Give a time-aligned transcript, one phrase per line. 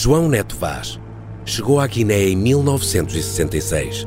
[0.00, 0.96] João Neto Vaz
[1.44, 4.06] chegou à Guiné em 1966.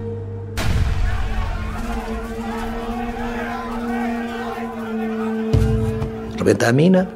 [6.37, 7.13] Rebenta a mina,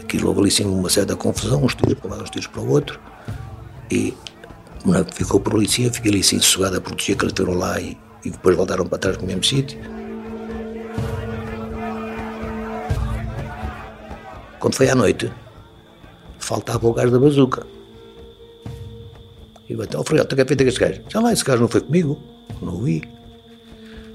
[0.00, 3.00] aquilo ali sim uma certa confusão, uns tiros para lado, uns tiros para o outro,
[3.90, 4.14] e
[4.84, 7.80] uma ficou por ali sim, fiquei ali assim sossegado a proteger, que eles estiveram lá
[7.80, 9.80] e, e depois voltaram para trás no mesmo sítio.
[14.60, 15.28] Quando foi à noite,
[16.38, 17.79] faltava o gajo da bazuca.
[19.70, 21.00] E eu então, Friote, o que é feito este gajo?
[21.08, 22.20] Já lá, esse gajo não foi comigo,
[22.60, 23.04] não o vi.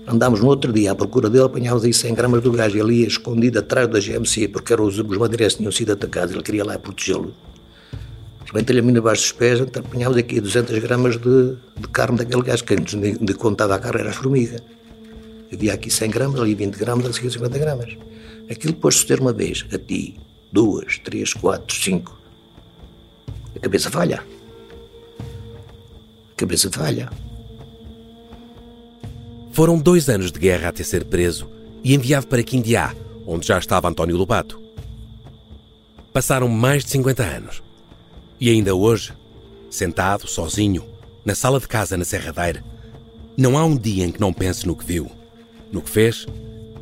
[0.05, 3.07] Andámos no outro dia à procura dele, apanhámos aí 100 gramas do gajo, ele ia
[3.07, 6.77] escondido atrás da GMC, porque eram os, os bandeirantes tinham sido atacados, ele queria lá
[6.77, 7.33] protegê-lo.
[8.45, 12.41] Rebenta-lhe a mina abaixo dos pés, então apanhámos aqui 200 gramas de, de carne daquele
[12.41, 14.61] gajo, que antes de, de contar a carne era as formigas.
[15.53, 17.97] Havia aqui 100 gramas, ali 20 gramas, ali 50 gramas.
[18.51, 20.19] Aquilo depois-se ter uma vez, a ti,
[20.51, 22.19] duas, três, quatro, cinco.
[23.55, 24.21] A cabeça falha.
[26.35, 27.09] Cabeça falha.
[29.51, 31.49] Foram dois anos de guerra até ser preso
[31.83, 32.93] e enviado para Quindiá,
[33.25, 34.61] onde já estava António Lobato.
[36.11, 37.63] Passaram mais de 50 anos.
[38.39, 39.13] E ainda hoje,
[39.69, 40.85] sentado, sozinho,
[41.23, 42.63] na sala de casa na Serradeira,
[43.37, 45.09] não há um dia em que não pense no que viu,
[45.71, 46.25] no que fez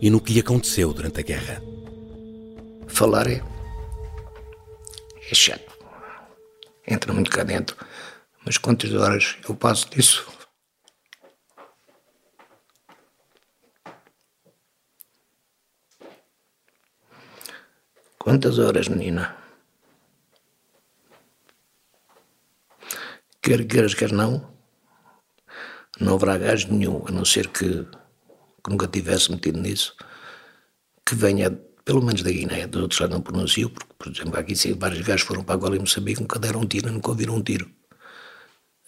[0.02, 1.62] e no que lhe aconteceu durante a guerra.
[2.88, 3.42] Falar é.
[5.32, 5.74] é chato.
[6.88, 7.76] Entra muito cá dentro.
[8.46, 10.28] Mas quantas horas eu passo disso?
[18.20, 19.36] Quantas horas, menina?
[23.42, 24.50] Quer queiras, quer não,
[26.00, 27.84] não haverá gajo nenhum, a não ser que,
[28.64, 29.94] que nunca tivesse metido nisso,
[31.06, 31.52] que venha,
[31.84, 35.02] pelo menos da Guiné, dos outros lá não pronuncio, porque, por exemplo, aqui sim, vários
[35.02, 37.70] gajos foram para Angola e Moçambique, nunca deram um tiro, nunca ouviram um tiro.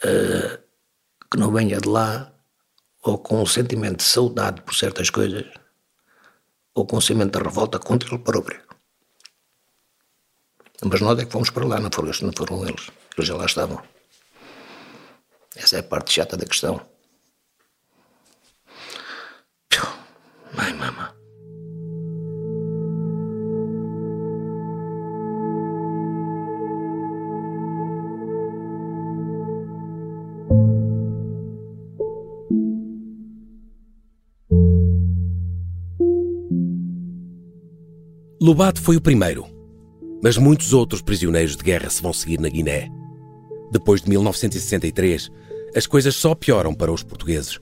[0.04, 0.58] Uh,
[1.30, 2.32] que não venha de lá,
[3.04, 5.46] ou com um sentimento de saudade por certas coisas,
[6.74, 8.62] ou com um sentimento de revolta contra ele próprio.
[10.84, 12.92] Mas nós é que fomos para lá, não foram, não foram eles.
[13.18, 13.82] Eles já lá estavam.
[15.56, 16.86] Essa é a parte chata da questão.
[20.58, 21.05] Ai, mama.
[38.46, 39.48] Lobato foi o primeiro,
[40.22, 42.92] mas muitos outros prisioneiros de guerra se vão seguir na Guiné.
[43.72, 45.32] Depois de 1963,
[45.76, 47.58] as coisas só pioram para os portugueses.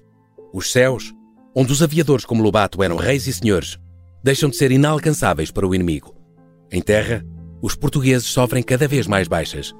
[0.53, 1.13] Os céus,
[1.55, 3.79] onde os aviadores como Lobato eram reis e senhores,
[4.21, 6.13] deixam de ser inalcançáveis para o inimigo.
[6.69, 7.25] Em terra,
[7.61, 9.73] os portugueses sofrem cada vez mais baixas.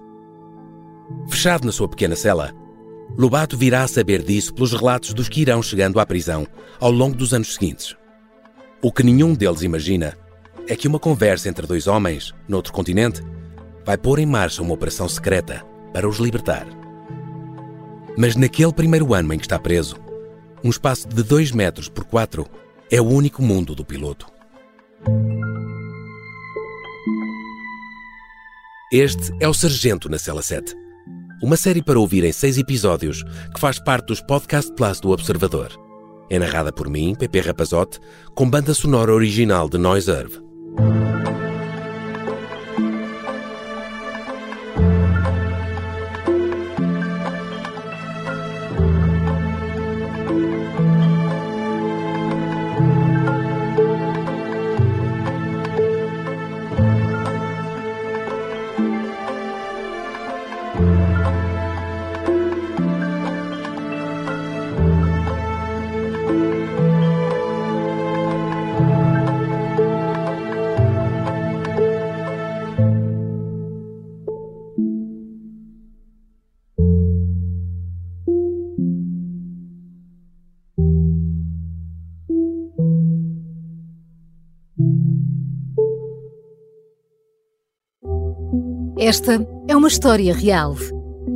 [1.28, 2.54] Fechado na sua pequena cela,
[3.18, 6.48] Lobato virá a saber disso pelos relatos dos que irão chegando à prisão
[6.80, 7.94] ao longo dos anos seguintes.
[8.82, 10.23] O que nenhum deles imagina
[10.68, 13.22] é que uma conversa entre dois homens, noutro continente,
[13.86, 16.66] vai pôr em marcha uma operação secreta para os libertar.
[18.18, 19.98] Mas naquele primeiro ano em que está preso,
[20.64, 22.46] um espaço de 2 metros por 4
[22.90, 24.28] é o único mundo do piloto.
[28.92, 30.76] Este é o Sargento na Cela 7.
[31.42, 33.24] Uma série para ouvir em seis episódios
[33.54, 35.72] que faz parte dos Podcast Plus do Observador.
[36.30, 38.00] É narrada por mim, Pepe Rapazote,
[38.34, 40.53] com banda sonora original de Noise Earth.
[89.14, 90.76] Esta é uma história real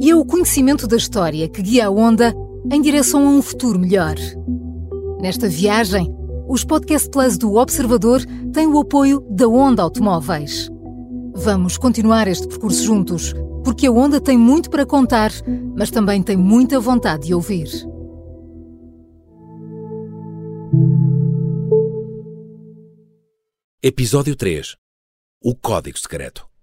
[0.01, 2.33] e é o conhecimento da história que guia a Onda
[2.71, 4.15] em direção a um futuro melhor.
[5.21, 6.11] Nesta viagem,
[6.49, 10.67] os Podcast Plus do Observador têm o apoio da Onda Automóveis.
[11.35, 15.29] Vamos continuar este percurso juntos, porque a Onda tem muito para contar,
[15.77, 17.69] mas também tem muita vontade de ouvir.
[23.83, 24.75] Episódio 3
[25.39, 26.56] O Código Secreto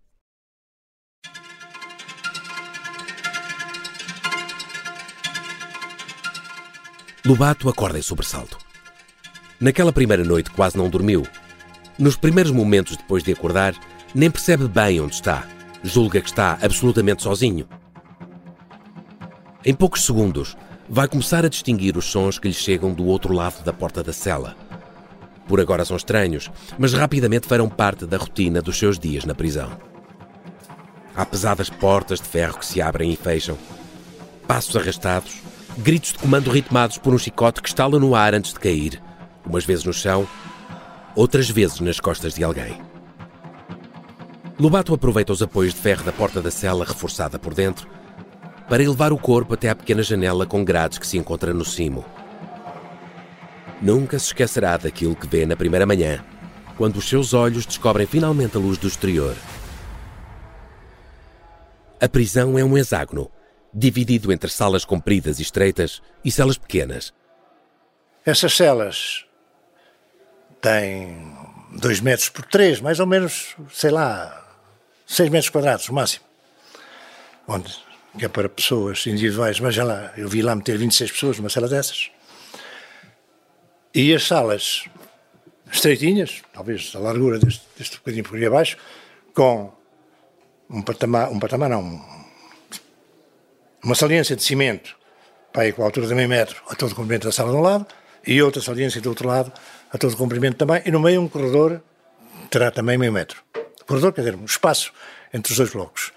[7.26, 8.58] Lobato acorda em sobressalto.
[9.58, 11.26] Naquela primeira noite quase não dormiu.
[11.98, 13.74] Nos primeiros momentos depois de acordar,
[14.14, 15.48] nem percebe bem onde está.
[15.82, 17.66] Julga que está absolutamente sozinho.
[19.64, 20.54] Em poucos segundos,
[20.86, 24.12] vai começar a distinguir os sons que lhe chegam do outro lado da porta da
[24.12, 24.54] cela.
[25.48, 29.72] Por agora são estranhos, mas rapidamente farão parte da rotina dos seus dias na prisão.
[31.16, 33.56] Há pesadas portas de ferro que se abrem e fecham.
[34.46, 35.40] Passos arrastados,
[35.78, 39.02] gritos de comando ritmados por um chicote que estala no ar antes de cair,
[39.44, 40.26] umas vezes no chão,
[41.14, 42.80] outras vezes nas costas de alguém.
[44.58, 47.88] Lobato aproveita os apoios de ferro da porta da cela reforçada por dentro
[48.68, 52.04] para elevar o corpo até à pequena janela com grades que se encontra no cimo.
[53.82, 56.24] Nunca se esquecerá daquilo que vê na primeira manhã,
[56.76, 59.34] quando os seus olhos descobrem finalmente a luz do exterior.
[62.00, 63.30] A prisão é um hexágono,
[63.74, 67.12] dividido entre salas compridas e estreitas e celas pequenas.
[68.24, 69.26] Essas celas
[70.60, 71.36] têm
[71.72, 74.42] dois metros por três, mais ou menos, sei lá,
[75.06, 76.24] seis metros quadrados, no máximo.
[77.46, 77.74] Onde,
[78.16, 81.50] que é para pessoas individuais, mas já lá, eu vi lá meter 26 pessoas numa
[81.50, 82.10] cela dessas.
[83.94, 84.84] E as salas
[85.70, 88.76] estreitinhas, talvez a largura deste, deste bocadinho por aí abaixo,
[89.34, 89.72] com
[90.70, 92.23] um patamar, um patamar não,
[93.84, 94.96] uma saliência de cimento,
[95.52, 97.60] para com a altura de meio metro, a todo o comprimento da sala de um
[97.60, 97.86] lado,
[98.26, 99.52] e outra saliência do outro lado,
[99.92, 101.82] a todo o comprimento também, e no meio um corredor,
[102.50, 103.42] terá também meio metro.
[103.82, 104.90] O corredor, quer dizer, um espaço
[105.34, 106.12] entre os dois blocos.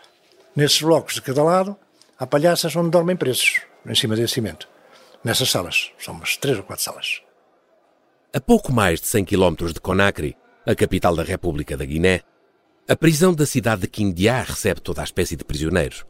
[0.56, 1.78] Nesses blocos de cada lado,
[2.18, 4.70] há palhaças onde dormem presos, em cima desse cimento.
[5.22, 7.22] Nessas salas, são umas três ou quatro salas.
[8.34, 12.22] A pouco mais de 100 km de Conakry, a capital da República da Guiné,
[12.88, 16.06] a prisão da cidade de Quindiá recebe toda a espécie de prisioneiros.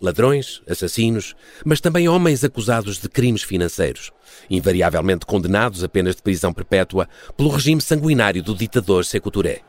[0.00, 1.34] Ladrões, assassinos,
[1.64, 4.12] mas também homens acusados de crimes financeiros,
[4.50, 9.62] invariavelmente condenados a penas de prisão perpétua pelo regime sanguinário do ditador Sekou Touré.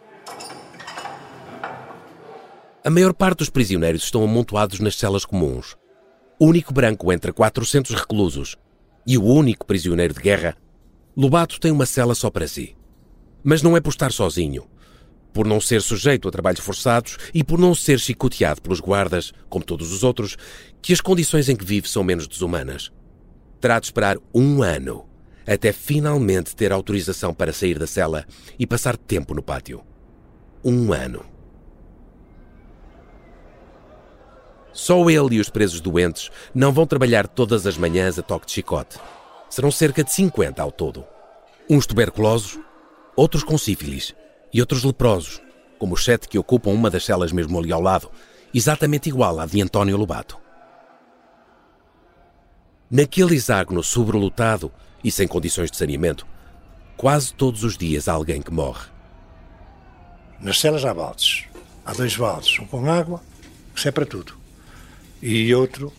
[2.83, 5.75] A maior parte dos prisioneiros estão amontoados nas celas comuns.
[6.39, 8.55] O único branco entre 400 reclusos
[9.05, 10.57] e o único prisioneiro de guerra
[11.15, 12.75] Lobato tem uma cela só para si.
[13.43, 14.67] Mas não é por estar sozinho.
[15.37, 19.63] Por não ser sujeito a trabalhos forçados e por não ser chicoteado pelos guardas, como
[19.63, 20.35] todos os outros,
[20.81, 22.91] que as condições em que vive são menos desumanas.
[23.61, 25.05] Terá de esperar um ano
[25.45, 28.25] até finalmente ter autorização para sair da cela
[28.57, 29.83] e passar tempo no pátio.
[30.65, 31.23] Um ano.
[34.73, 38.53] Só ele e os presos doentes não vão trabalhar todas as manhãs a toque de
[38.53, 38.97] chicote.
[39.51, 41.05] Serão cerca de 50 ao todo.
[41.69, 42.57] Uns tuberculosos,
[43.15, 44.15] outros com sífilis
[44.57, 45.39] e outros leprosos,
[45.77, 48.09] como os sete que ocupam uma das celas mesmo ali ao lado,
[48.51, 50.35] exatamente igual à de António Lobato.
[52.89, 54.71] Naquele hexágono sobrelotado
[55.03, 56.25] e sem condições de saneamento,
[56.97, 58.87] quase todos os dias há alguém que morre.
[60.39, 61.45] Nas celas há baldes.
[61.85, 63.21] Há dois baldes, um com água,
[63.75, 64.33] que serve para tudo,
[65.21, 65.93] e outro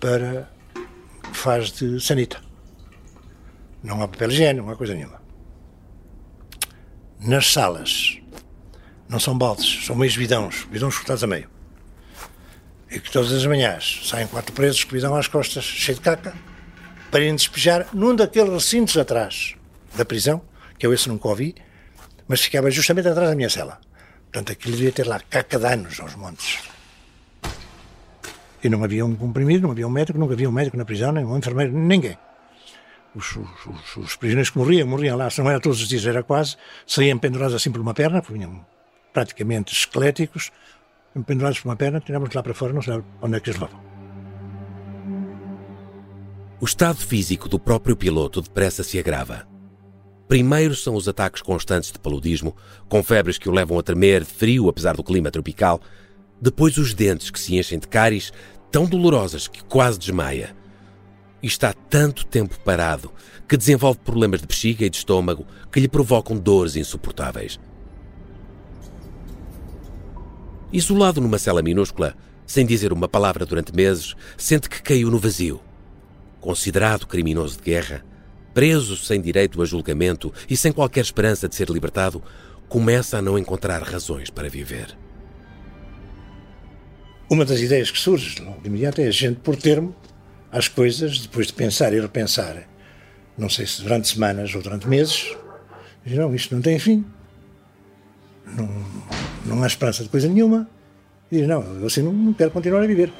[0.00, 0.50] para
[1.32, 2.42] faz de sanita.
[3.80, 5.21] Não há papel higiênico, não há coisa nenhuma.
[7.24, 8.18] Nas salas,
[9.08, 11.48] não são baldes, são meios bidões, bidões cortados a meio.
[12.90, 16.34] E que todas as manhãs saem quatro presos com bidão às costas, cheio de caca,
[17.12, 19.54] para irem despejar num daqueles recintos atrás
[19.94, 20.42] da prisão,
[20.76, 21.54] que eu esse nunca ouvi,
[22.26, 23.80] mas ficava justamente atrás da minha cela.
[24.24, 26.58] Portanto, aquilo devia ter lá caca de anos aos montes.
[28.64, 31.12] E não havia um comprimido, não havia um médico, nunca havia um médico na prisão,
[31.12, 32.18] nem um enfermeiro, ninguém
[33.14, 36.22] os, os, os, prisioneiros que morriam, morriam lá, se não era todos os dias, era
[36.22, 38.64] quase, saíam pendurados assim por uma perna, vinham
[39.12, 40.50] praticamente esqueléticos,
[41.26, 43.80] pendurados por uma perna, tirávamos lá para fora, não sabe onde é que eles levavam.
[46.60, 49.46] O estado físico do próprio piloto depressa se agrava.
[50.28, 52.56] Primeiro são os ataques constantes de paludismo,
[52.88, 55.80] com febres que o levam a tremer de frio apesar do clima tropical.
[56.40, 58.32] Depois os dentes que se enchem de cáries,
[58.70, 60.56] tão dolorosas que quase desmaia
[61.42, 63.12] e está tanto tempo parado
[63.48, 67.58] que desenvolve problemas de bexiga e de estômago que lhe provocam dores insuportáveis.
[70.72, 72.14] Isolado numa cela minúscula,
[72.46, 75.60] sem dizer uma palavra durante meses, sente que caiu no vazio.
[76.40, 78.04] Considerado criminoso de guerra,
[78.54, 82.22] preso sem direito a julgamento e sem qualquer esperança de ser libertado,
[82.68, 84.96] começa a não encontrar razões para viver.
[87.30, 89.94] Uma das ideias que surge de imediato é a gente, por termo,
[90.52, 92.68] às coisas, depois de pensar e repensar,
[93.38, 95.34] não sei se durante semanas ou durante meses,
[96.04, 97.04] diz, não, isto não tem fim.
[98.46, 98.68] Não,
[99.46, 100.68] não há esperança de coisa nenhuma.
[101.30, 103.10] E diz, não, eu assim não, não quero continuar a viver.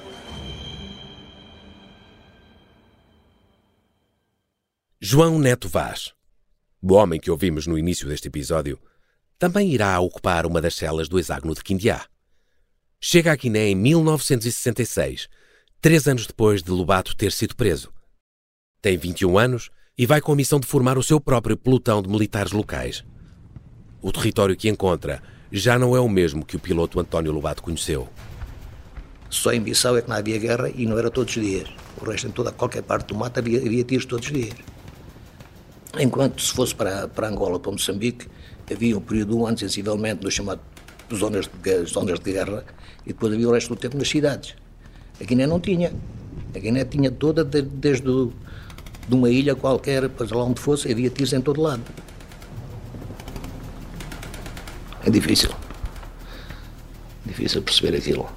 [5.00, 6.12] João Neto Vaz,
[6.80, 8.78] o homem que ouvimos no início deste episódio,
[9.38, 12.06] também irá ocupar uma das celas do hexágono de Quindiá.
[13.00, 15.28] Chega a Guiné em 1966,
[15.82, 17.92] três anos depois de Lobato ter sido preso.
[18.80, 22.08] Tem 21 anos e vai com a missão de formar o seu próprio pelotão de
[22.08, 23.04] militares locais.
[24.00, 25.20] O território que encontra
[25.50, 28.08] já não é o mesmo que o piloto António Lobato conheceu.
[29.28, 31.68] Só em Bissau é que não havia guerra e não era todos os dias.
[32.00, 34.54] O resto, em toda qualquer parte do mato, havia, havia tiros todos os dias.
[35.98, 38.28] Enquanto se fosse para, para Angola, para Moçambique,
[38.70, 40.60] havia um período um ano, sensivelmente, no chamado
[41.12, 42.64] zonas de, zonas de guerra,
[43.04, 44.61] e depois havia o resto do tempo nas cidades.
[45.22, 45.92] A Guiné não tinha.
[46.54, 48.32] A Guiné tinha toda, desde o,
[49.08, 51.82] de uma ilha qualquer, para lá onde fosse, havia tiros em todo lado.
[55.06, 55.50] É difícil.
[57.24, 58.28] Difícil perceber aquilo.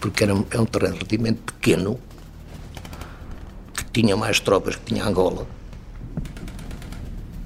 [0.00, 1.98] Porque era, é um terreno relativamente pequeno,
[3.74, 5.46] que tinha mais tropas que tinha Angola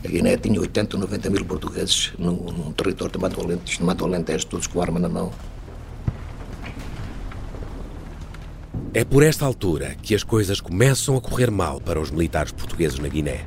[0.04, 4.66] a Guiné tinha 80 ou 90 mil portugueses num, num território Alentejo, chamado Alentejo, todos
[4.66, 5.32] com arma na mão.
[8.94, 12.98] É por esta altura que as coisas começam a correr mal para os militares portugueses
[12.98, 13.46] na Guiné.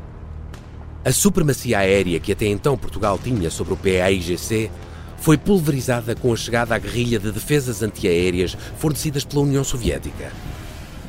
[1.04, 4.72] A supremacia aérea que até então Portugal tinha sobre o PAIGC
[5.20, 10.32] foi pulverizada com a chegada à guerrilha de defesas antiaéreas fornecidas pela União Soviética.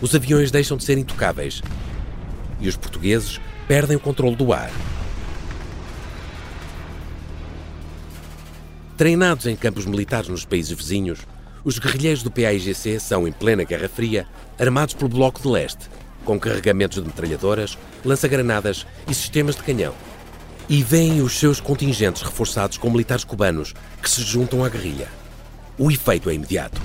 [0.03, 1.63] Os aviões deixam de ser intocáveis
[2.61, 4.71] e os portugueses perdem o controle do ar.
[8.99, 11.21] Treinados em campos militares nos países vizinhos,
[11.67, 14.25] os guerrilheiros do PAIGC são, em plena Guerra Fria,
[14.57, 15.91] armados pelo Bloco de Leste,
[16.25, 19.93] com carregamentos de metralhadoras, lança-granadas e sistemas de canhão.
[20.69, 25.09] E veem os seus contingentes reforçados com militares cubanos que se juntam à guerrilha.
[25.77, 26.81] O efeito é imediato.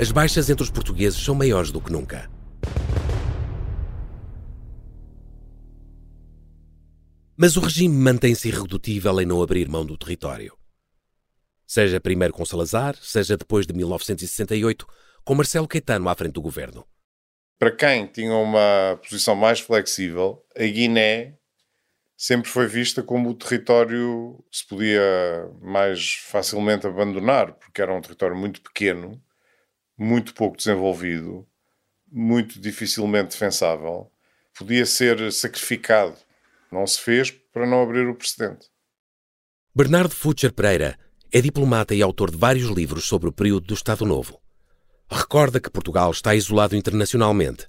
[0.00, 2.30] As baixas entre os portugueses são maiores do que nunca.
[7.36, 10.63] Mas o regime mantém-se irredutível em não abrir mão do território.
[11.66, 14.86] Seja primeiro com Salazar, seja depois de 1968,
[15.24, 16.86] com Marcelo Caetano à frente do governo.
[17.58, 21.38] Para quem tinha uma posição mais flexível, a Guiné
[22.16, 28.00] sempre foi vista como o território que se podia mais facilmente abandonar, porque era um
[28.00, 29.22] território muito pequeno,
[29.96, 31.46] muito pouco desenvolvido,
[32.10, 34.10] muito dificilmente defensável,
[34.56, 36.16] podia ser sacrificado.
[36.70, 38.68] Não se fez para não abrir o precedente.
[39.74, 40.98] Bernardo Futcher Pereira
[41.34, 44.40] é diplomata e autor de vários livros sobre o período do Estado Novo.
[45.10, 47.66] Recorda que Portugal está isolado internacionalmente.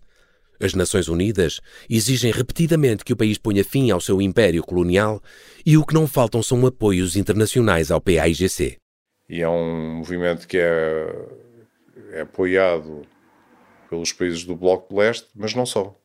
[0.62, 5.20] As Nações Unidas exigem repetidamente que o país ponha fim ao seu império colonial
[5.66, 8.78] e o que não faltam são apoios internacionais ao PAIGC.
[9.28, 11.08] E é um movimento que é,
[12.12, 13.02] é apoiado
[13.90, 16.00] pelos países do Bloco de Leste, mas não só.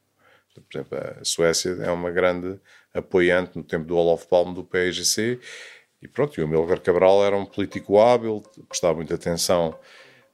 [0.55, 2.59] Por exemplo, a Suécia é uma grande
[2.95, 5.38] apoiante no tempo do Olof Palme do PAIGC
[6.02, 9.78] e pronto, e o Milgar Cabral era um político hábil, prestava muita atenção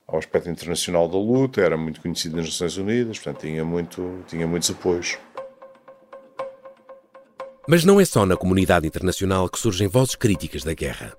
[0.07, 4.47] ao aspecto internacional da luta, era muito conhecido nas Nações Unidas, portanto tinha, muito, tinha
[4.47, 5.19] muitos apoios.
[7.69, 11.17] Mas não é só na comunidade internacional que surgem vozes críticas da guerra.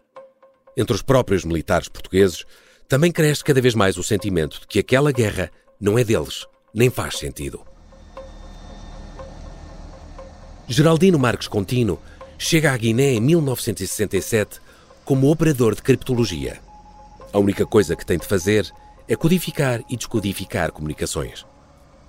[0.77, 2.46] Entre os próprios militares portugueses,
[2.88, 5.51] também cresce cada vez mais o sentimento de que aquela guerra
[5.82, 7.66] não é deles, nem faz sentido.
[10.70, 12.00] Geraldino Marques Contino
[12.38, 14.60] chega à Guiné em 1967
[15.03, 16.60] como operador de criptologia.
[17.34, 18.72] A única coisa que tem de fazer
[19.08, 21.46] é codificar e descodificar comunicações.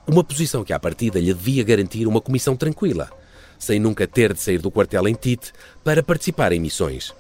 [0.07, 3.11] Uma posição que, à partida, lhe devia garantir uma comissão tranquila,
[3.59, 5.53] sem nunca ter de sair do quartel em Tite
[5.85, 7.15] para participar em missões.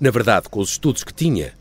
[0.00, 1.54] Na verdade, com os estudos que tinha,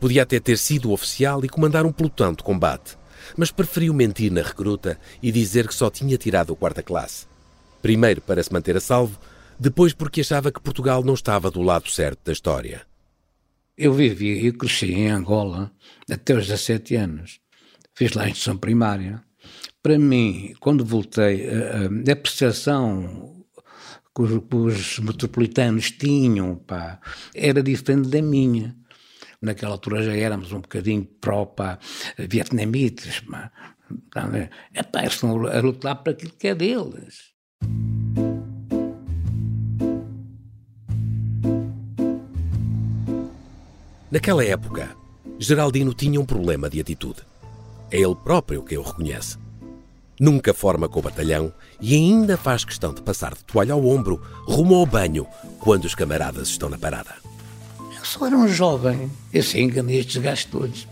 [0.00, 2.96] podia até ter sido oficial e comandar um pelotão de combate,
[3.36, 7.26] mas preferiu mentir na recruta e dizer que só tinha tirado a quarta classe.
[7.82, 9.18] Primeiro para se manter a salvo,
[9.58, 12.86] depois porque achava que Portugal não estava do lado certo da história.
[13.76, 15.72] Eu vivi e cresci em Angola
[16.10, 17.40] até os 17 anos.
[17.94, 19.22] Fiz lá a instrução primária.
[19.82, 23.44] Para mim, quando voltei, a, percepção
[24.14, 27.00] que os, que os metropolitanos tinham pá,
[27.34, 28.76] era diferente da minha.
[29.40, 31.54] Naquela altura já éramos um bocadinho pró
[32.18, 33.20] vietnamitas.
[33.20, 33.52] Pá.
[34.74, 37.32] É pá, eles estão a lutar para aquilo que é deles.
[44.10, 44.96] Naquela época,
[45.38, 47.20] Geraldino tinha um problema de atitude.
[47.90, 49.36] É ele próprio que o reconhece.
[50.18, 54.20] Nunca forma com o batalhão e ainda faz questão de passar de toalha ao ombro
[54.46, 55.26] rumo ao banho
[55.60, 57.14] quando os camaradas estão na parada.
[57.78, 59.10] Eu só era um jovem.
[59.32, 60.88] Eu sei enganei estes gajos todos.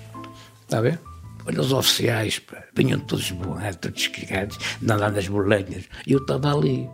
[0.62, 1.00] Está ver?
[1.46, 5.84] Olha, os oficiais, pá, vinham todos borrados, todos esquigados, nadando nas bolenhas.
[6.06, 6.88] E eu estava ali.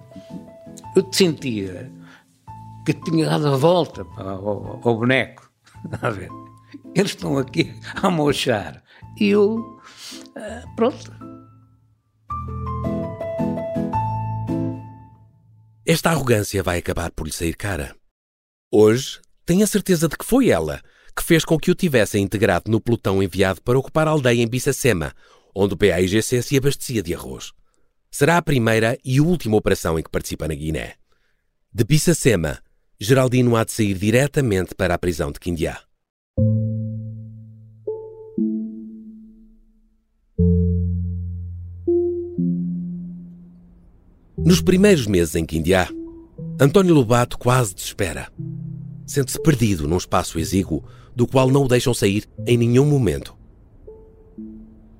[0.94, 1.90] Eu te sentia
[2.86, 5.41] que tinha dado a volta pá, ao, ao boneco.
[6.00, 6.28] A ver?
[6.94, 8.82] Eles estão aqui a mochar.
[9.18, 9.80] E eu,
[10.36, 11.12] ah, pronto.
[15.84, 17.94] Esta arrogância vai acabar por lhe sair cara.
[18.70, 20.80] Hoje, tenho a certeza de que foi ela
[21.14, 24.48] que fez com que o tivessem integrado no pelotão enviado para ocupar a aldeia em
[24.48, 25.14] Bissacema,
[25.54, 27.52] onde o PAIGC se abastecia de arroz.
[28.10, 30.94] Será a primeira e última operação em que participa na Guiné.
[31.72, 32.61] De Bissacema,
[33.04, 35.76] Geraldino há de sair diretamente para a prisão de Quindiá.
[44.38, 45.88] Nos primeiros meses em Quindiá,
[46.60, 48.30] António Lobato quase desespera.
[49.04, 53.34] Sente-se perdido num espaço exíguo do qual não o deixam sair em nenhum momento.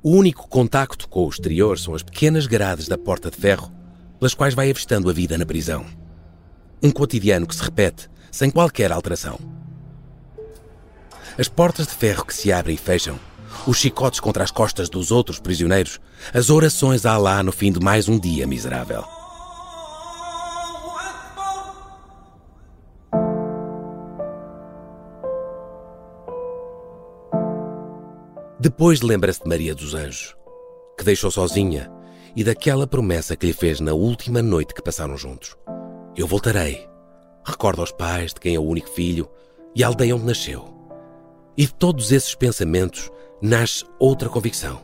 [0.03, 3.71] O único contacto com o exterior são as pequenas grades da porta de ferro
[4.19, 6.02] pelas quais vai avistando a vida na prisão.
[6.83, 9.39] Um cotidiano que se repete sem qualquer alteração.
[11.39, 13.21] As portas de ferro que se abrem e fecham,
[13.67, 16.01] os chicotes contra as costas dos outros prisioneiros,
[16.35, 19.05] as orações a Alá no fim de mais um dia miserável.
[28.59, 30.35] Depois lembra-se de Maria dos Anjos,
[30.99, 31.91] que deixou sozinha,
[32.35, 35.57] e daquela promessa que lhe fez na última noite que passaram juntos.
[36.15, 36.87] Eu voltarei.
[37.45, 39.31] Recorda aos pais de quem é o único filho
[39.75, 40.69] e a aldeia onde nasceu.
[41.57, 44.83] E de todos esses pensamentos nasce outra convicção.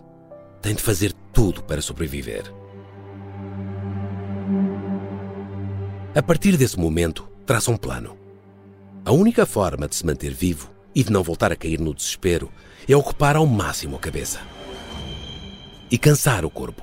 [0.63, 2.45] Tem de fazer tudo para sobreviver.
[6.15, 8.17] A partir desse momento, traça um plano.
[9.05, 12.51] A única forma de se manter vivo e de não voltar a cair no desespero
[12.89, 14.41] é ocupar ao máximo a cabeça
[15.91, 16.83] e cansar o corpo.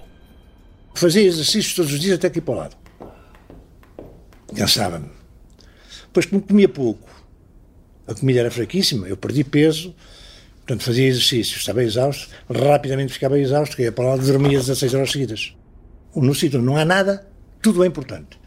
[0.94, 2.85] Fazia exercícios todos os dias até aqui para o lado.
[4.54, 5.10] Cansava-me.
[6.08, 7.10] Depois, como comia pouco,
[8.08, 9.96] a comida era fraquíssima, eu perdi peso,
[10.58, 15.56] portanto fazia exercícios, estava exausto, rapidamente ficava exausto, ia para lá dormia 16 horas seguidas.
[16.16, 17.28] No sítio não há nada,
[17.62, 18.40] tudo é importante.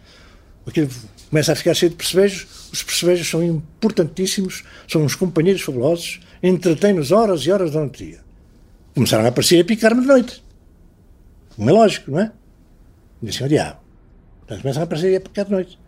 [0.67, 0.89] Aquilo
[1.29, 7.13] começa a ficar cheio de percebejos, os percebejos são importantíssimos, são uns companheiros fabulosos, entretém-nos
[7.13, 8.21] horas e horas durante o dia.
[8.95, 10.43] Começaram a aparecer e a picar-me de noite.
[11.55, 12.33] Como é lógico, não é?
[13.23, 13.81] E assim, o diabo.
[14.41, 15.79] Portanto, começam a aparecer e a picar de noite.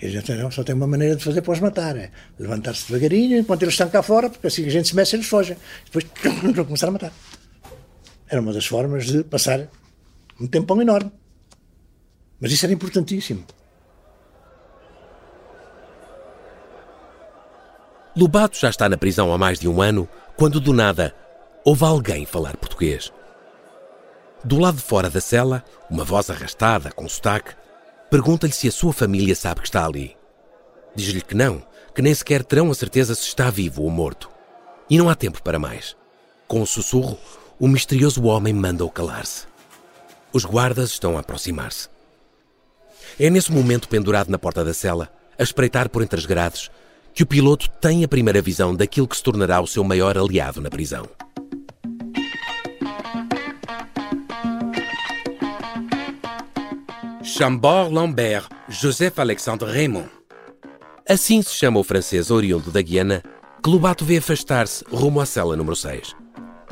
[0.00, 3.62] E gente só tem uma maneira de fazer para os matar, é levantar-se devagarinho enquanto
[3.62, 5.56] eles estão cá fora, porque assim a gente se mexe eles fogem.
[5.86, 6.04] Depois
[6.66, 7.12] começar a matar.
[8.28, 9.68] Era uma das formas de passar
[10.38, 11.10] um tempão enorme.
[12.38, 13.44] Mas isso era importantíssimo.
[18.14, 21.14] Lobato já está na prisão há mais de um ano quando, do nada,
[21.64, 23.12] ouve alguém falar português.
[24.44, 27.54] Do lado de fora da cela, uma voz arrastada, com sotaque,
[28.10, 30.16] pergunta-lhe se a sua família sabe que está ali.
[30.94, 31.62] Diz-lhe que não,
[31.94, 34.30] que nem sequer terão a certeza se está vivo ou morto.
[34.88, 35.96] E não há tempo para mais.
[36.46, 37.18] Com um sussurro,
[37.58, 39.46] o misterioso homem manda-o calar-se.
[40.32, 41.88] Os guardas estão a aproximar-se.
[43.18, 46.70] É nesse momento pendurado na porta da cela, a espreitar por entre as grades,
[47.14, 50.60] que o piloto tem a primeira visão daquilo que se tornará o seu maior aliado
[50.60, 51.08] na prisão.
[57.36, 60.08] Chambord Lambert Joseph Alexandre Raymond.
[61.06, 63.22] Assim se chama o francês oriundo da Guiana
[63.62, 66.16] que Lobato vê afastar-se rumo à cela número 6.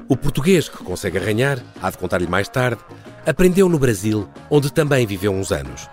[0.08, 2.82] O português que consegue arranhar, há de contar-lhe mais tarde,
[3.26, 5.86] aprendeu no Brasil, onde também viveu uns anos.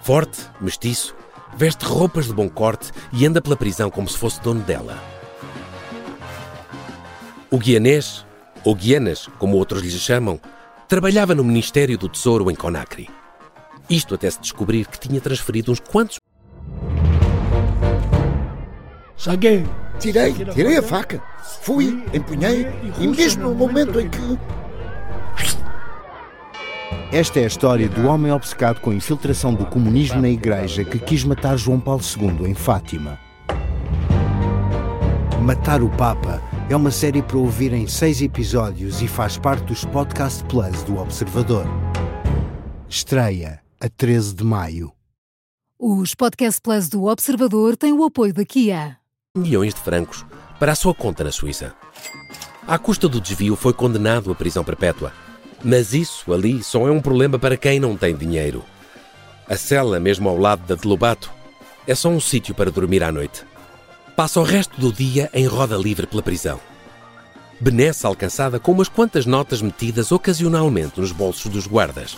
[0.00, 1.14] Forte, mestiço,
[1.54, 4.96] veste roupas de bom corte e anda pela prisão como se fosse dono dela.
[7.50, 8.24] O guianês,
[8.64, 10.40] ou guianas, como outros lhe chamam,
[10.88, 13.10] trabalhava no Ministério do Tesouro em Conakry.
[13.88, 16.18] Isto até se descobrir que tinha transferido uns quantos.
[19.16, 19.64] Saguei,
[19.98, 21.22] tirei, tirei a faca,
[21.62, 22.66] fui, empunhei
[23.00, 24.38] e mesmo no momento em que
[27.10, 30.98] esta é a história do homem obcecado com a infiltração do comunismo na igreja que
[30.98, 33.18] quis matar João Paulo II em Fátima.
[35.42, 39.86] Matar o Papa é uma série para ouvir em seis episódios e faz parte dos
[39.86, 41.66] Podcast Plus do Observador.
[42.88, 44.92] Estreia a 13 de maio.
[45.78, 48.98] Os Podcast Plus do Observador têm o apoio da Kia.
[49.36, 50.24] Milhões de francos
[50.58, 51.74] para a sua conta na Suíça.
[52.66, 55.12] À custa do desvio, foi condenado à prisão perpétua
[55.62, 58.64] mas isso ali só é um problema para quem não tem dinheiro.
[59.48, 61.30] A cela, mesmo ao lado da de Lobato,
[61.86, 63.44] é só um sítio para dormir à noite.
[64.14, 66.60] Passa o resto do dia em roda livre pela prisão.
[67.60, 72.16] benesse alcançada com umas quantas notas metidas ocasionalmente nos bolsos dos guardas.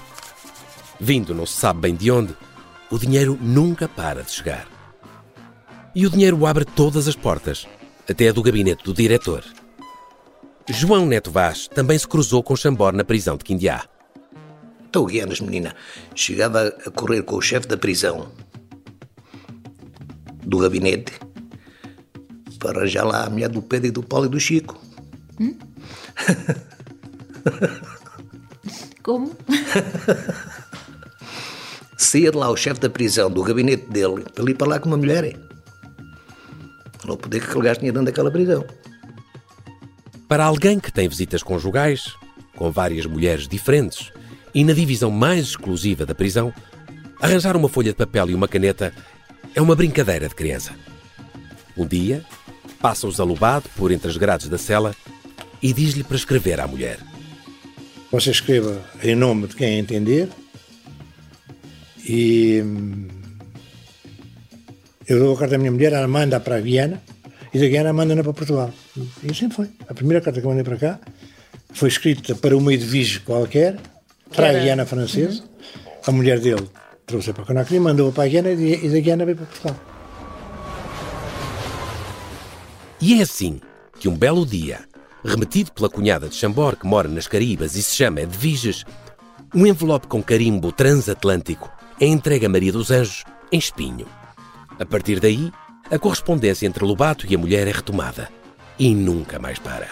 [1.00, 2.36] Vindo não se sabe bem de onde,
[2.90, 4.68] o dinheiro nunca para de chegar.
[5.94, 7.66] E o dinheiro abre todas as portas,
[8.08, 9.42] até a do gabinete do diretor.
[10.68, 13.86] João Neto Vaz também se cruzou com Chambor na prisão de Quindiá.
[14.84, 15.74] Estou guiando, menina.
[16.14, 18.30] Chegava a correr com o chefe da prisão,
[20.44, 21.12] do gabinete,
[22.58, 24.78] para arranjar lá a mulher do Pedro e do Paulo e do Chico.
[25.40, 25.56] Hum?
[29.02, 29.34] Como?
[32.00, 34.88] Saía de lá o chefe da prisão, do gabinete dele, para ir para lá com
[34.88, 35.36] uma mulher.
[37.06, 38.64] Não poder que aquele gajo tinha dentro daquela prisão.
[40.26, 42.14] Para alguém que tem visitas conjugais,
[42.56, 44.10] com várias mulheres diferentes,
[44.54, 46.54] e na divisão mais exclusiva da prisão,
[47.20, 48.94] arranjar uma folha de papel e uma caneta
[49.54, 50.74] é uma brincadeira de criança.
[51.76, 52.24] Um dia,
[52.80, 54.96] passa-os alubado por entre as grades da cela
[55.62, 56.98] e diz-lhe para escrever à mulher.
[58.10, 60.30] Você escreva em nome de quem entender
[62.04, 62.62] e
[65.06, 67.02] eu dou a carta à minha mulher, ela manda para a Viana
[67.52, 68.72] e da Guiana manda-na para Portugal.
[69.22, 69.68] E assim foi.
[69.88, 71.00] A primeira carta que eu mandei para cá
[71.72, 73.76] foi escrita para uma edvige qualquer,
[74.34, 75.42] para a Guiana francesa.
[75.42, 75.90] Uhum.
[76.06, 76.68] A mulher dele
[77.06, 79.76] trouxe para Conakry, mandou para a Guiana e da Guiana veio para Portugal.
[83.00, 83.60] E é assim
[83.98, 84.80] que um belo dia,
[85.24, 88.84] remetido pela cunhada de Chambor, que mora nas Caribas e se chama Edviges,
[89.52, 94.06] um envelope com carimbo transatlântico é entregue a Maria dos Anjos em espinho.
[94.78, 95.52] A partir daí,
[95.90, 98.30] a correspondência entre Lobato e a mulher é retomada
[98.78, 99.88] e nunca mais para.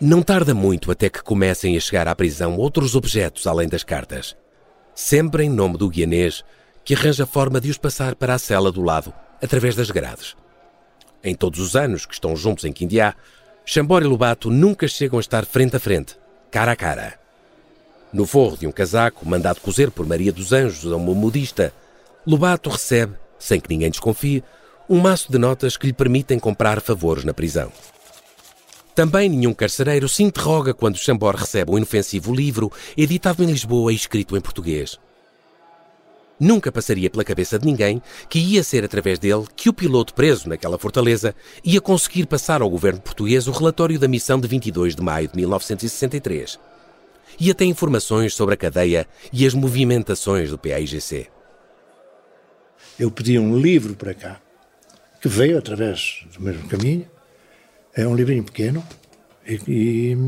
[0.00, 4.36] Não tarda muito até que comecem a chegar à prisão outros objetos além das cartas.
[4.94, 6.44] Sempre em nome do guianês,
[6.84, 10.36] que arranja forma de os passar para a cela do lado, através das grades.
[11.24, 13.14] Em todos os anos que estão juntos em Quindiá,
[13.70, 16.16] Chambor e Lobato nunca chegam a estar frente a frente,
[16.50, 17.20] cara a cara.
[18.10, 21.70] No forro de um casaco, mandado cozer por Maria dos Anjos a uma modista,
[22.26, 24.42] Lobato recebe, sem que ninguém desconfie,
[24.88, 27.70] um maço de notas que lhe permitem comprar favores na prisão.
[28.94, 33.96] Também nenhum carcereiro se interroga quando Chambor recebe um inofensivo livro editado em Lisboa e
[33.96, 34.98] escrito em português.
[36.40, 40.48] Nunca passaria pela cabeça de ninguém que ia ser através dele que o piloto preso
[40.48, 45.02] naquela fortaleza ia conseguir passar ao governo português o relatório da missão de 22 de
[45.02, 46.58] maio de 1963
[47.40, 51.28] e até informações sobre a cadeia e as movimentações do PAIGC.
[52.98, 54.40] Eu pedi um livro para cá,
[55.20, 57.06] que veio através do mesmo caminho.
[57.94, 58.84] É um livrinho pequeno
[59.46, 60.18] e, e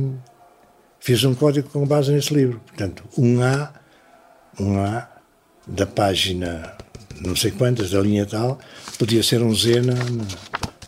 [1.00, 2.60] fiz um código com base nesse livro.
[2.60, 3.72] Portanto, um A,
[4.58, 5.09] um A
[5.70, 6.76] da página
[7.20, 8.58] não sei quantas, da linha tal,
[8.98, 10.24] podia ser um Z na, na,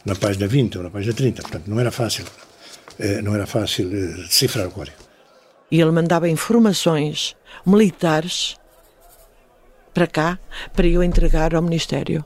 [0.06, 1.42] na página 20 ou na página 30.
[1.42, 2.24] Portanto, não era fácil,
[2.98, 5.02] eh, não era fácil eh, decifrar o código
[5.72, 8.56] e ele mandava informações militares
[9.94, 10.38] para cá
[10.74, 12.22] para eu entregar ao Ministério.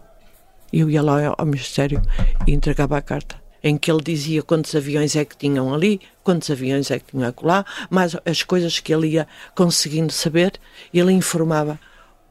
[0.72, 2.02] Eu ia lá ao Ministério
[2.44, 6.50] e entregava a carta, em que ele dizia quantos aviões é que tinham ali, quantos
[6.50, 10.54] aviões é que tinham acolá, mas as coisas que ele ia conseguindo saber,
[10.92, 11.78] ele informava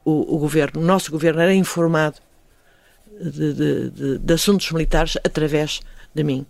[0.06, 0.80] o, o governo.
[0.80, 2.16] O nosso governo era informado
[3.20, 5.80] de, de, de, de assuntos militares através
[6.14, 6.46] de mim.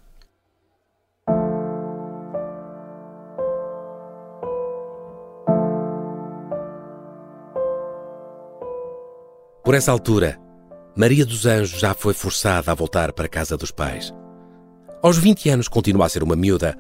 [9.65, 10.39] Por essa altura,
[10.95, 14.15] Maria dos Anjos já foi forçada a voltar para a casa dos pais.
[15.03, 16.77] Aos 20 anos continua a ser uma miúda,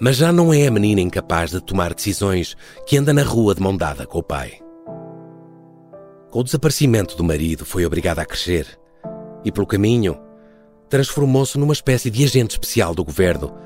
[0.00, 2.56] mas já não é a menina incapaz de tomar decisões
[2.86, 4.63] que anda na rua de mão dada com o pai.
[6.34, 8.66] Com o desaparecimento do marido, foi obrigada a crescer
[9.44, 10.18] e, pelo caminho,
[10.88, 13.56] transformou-se numa espécie de agente especial do governo,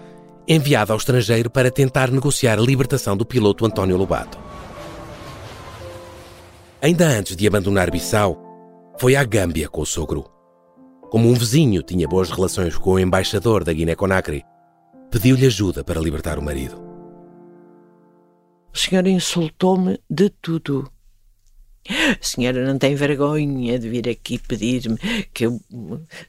[0.47, 4.39] enviado ao estrangeiro para tentar negociar a libertação do piloto António Lobato.
[6.83, 8.39] Ainda antes de abandonar Bissau,
[9.01, 10.27] foi à Gâmbia com o sogro.
[11.09, 14.45] Como um vizinho tinha boas relações com o embaixador da Guiné-Conakry,
[15.11, 16.79] pediu-lhe ajuda para libertar o marido.
[18.75, 20.87] O senhor insultou-me de tudo.
[21.89, 24.99] A senhora não tem vergonha de vir aqui pedir-me
[25.33, 25.61] que eu,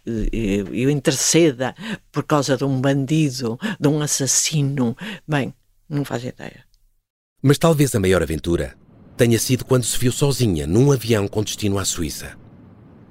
[0.05, 1.75] eu, eu, interceda
[2.11, 4.95] por causa de um bandido, de um assassino.
[5.27, 5.53] Bem,
[5.89, 6.63] não faz ideia.
[7.41, 8.75] Mas talvez a maior aventura
[9.17, 12.37] tenha sido quando se viu sozinha num avião com destino à Suíça.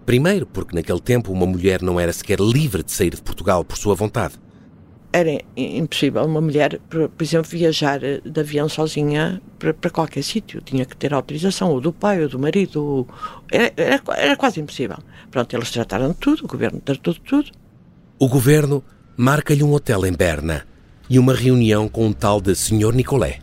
[0.06, 3.76] Primeiro, porque naquele tempo uma mulher não era sequer livre de sair de Portugal por
[3.76, 4.36] sua vontade.
[5.12, 10.60] Era impossível uma mulher, por, exemplo, viajar de avião sozinha para, para qualquer sítio.
[10.60, 12.84] Tinha que ter autorização, ou do pai, ou do marido.
[12.84, 13.08] Ou...
[13.50, 14.98] Era, era, era, quase impossível.
[15.30, 17.50] Pronto, eles trataram de tudo, o governo tratou de tudo.
[18.18, 18.84] O governo
[19.16, 20.66] marca-lhe um hotel em Berna
[21.08, 22.92] e uma reunião com um tal de Sr.
[22.94, 23.40] Nicolé.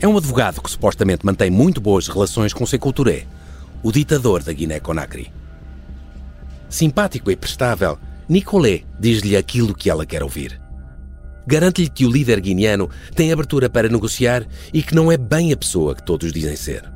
[0.00, 3.26] É um advogado que supostamente mantém muito boas relações com Sekou Touré,
[3.82, 5.30] o ditador da Guiné-Conakry.
[6.70, 7.98] Simpático e prestável,
[8.30, 10.62] Nicolé diz-lhe aquilo que ela quer ouvir.
[11.48, 15.56] Garante-lhe que o líder guineano tem abertura para negociar e que não é bem a
[15.56, 16.88] pessoa que todos dizem ser.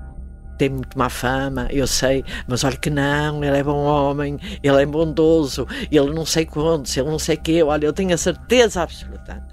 [0.56, 4.80] Tem muito má fama, eu sei, mas olha que não, ele é bom homem, ele
[4.80, 8.82] é bondoso, ele não sei quantos, ele não sei que, olha, eu tenho a certeza
[8.82, 9.44] absoluta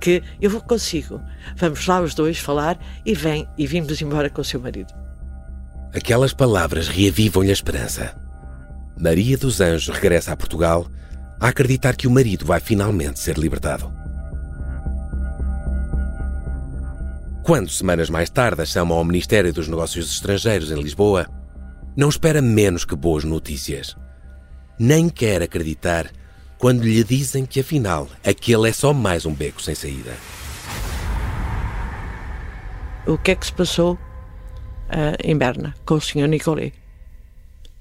[0.00, 1.20] que eu consigo.
[1.54, 4.92] Vamos lá os dois falar e vem e vimos embora com o seu marido.
[5.94, 8.20] Aquelas palavras reavivam-lhe a esperança.
[9.00, 10.88] Maria dos Anjos regressa a Portugal
[11.40, 13.92] a acreditar que o marido vai finalmente ser libertado.
[17.42, 21.26] Quando, semanas mais tarde, a chama ao Ministério dos Negócios Estrangeiros em Lisboa,
[21.96, 23.96] não espera menos que boas notícias.
[24.78, 26.10] Nem quer acreditar
[26.58, 30.14] quando lhe dizem que, afinal, aquele é só mais um beco sem saída.
[33.06, 33.98] O que é que se passou uh,
[35.24, 36.28] em Berna com o Sr.
[36.28, 36.72] Nicolé?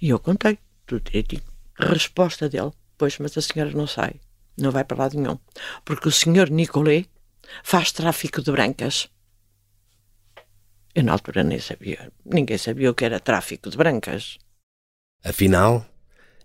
[0.01, 1.43] E eu contei tudo direitinho.
[1.77, 4.19] Resposta dele: Pois, mas a senhora não sai.
[4.57, 5.37] Não vai para lado nenhum.
[5.85, 7.05] Porque o senhor Nicolé
[7.63, 9.07] faz tráfico de brancas.
[10.95, 12.11] Eu na altura nem sabia.
[12.25, 14.37] Ninguém sabia o que era tráfico de brancas.
[15.23, 15.85] Afinal,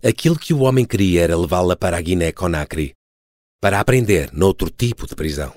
[0.03, 2.93] aquilo que o homem queria era levá-la para a Guiné-Conakry
[3.59, 5.55] para aprender noutro tipo de prisão.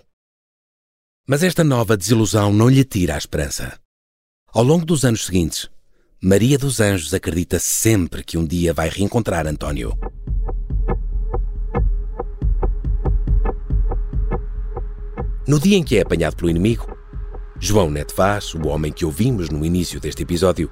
[1.26, 3.78] Mas esta nova desilusão não lhe tira a esperança.
[4.46, 5.68] Ao longo dos anos seguintes,
[6.22, 9.92] Maria dos Anjos acredita sempre que um dia vai reencontrar António.
[15.46, 16.98] No dia em que é apanhado pelo inimigo,
[17.60, 20.68] João Neto Vaz, o homem que ouvimos no início deste episódio,